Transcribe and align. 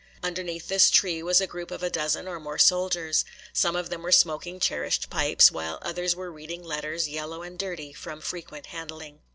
Underneath 0.23 0.67
this 0.67 0.89
tree 0.89 1.21
was 1.21 1.39
a 1.39 1.45
group 1.45 1.69
of 1.69 1.83
a 1.83 1.89
dozen 1.91 2.27
or 2.27 2.39
more 2.39 2.57
soldiers. 2.57 3.23
Some 3.53 3.75
of 3.75 3.91
them 3.91 4.01
were 4.01 4.11
smoking 4.11 4.59
cherished 4.59 5.11
pipes, 5.11 5.51
while 5.51 5.77
others 5.83 6.15
were 6.15 6.31
reading 6.31 6.63
letters, 6.63 7.07
yellow 7.07 7.43
and 7.43 7.55
dirty 7.55 7.93
from 7.93 8.19
frequent 8.19 8.65
handling. 8.65 9.19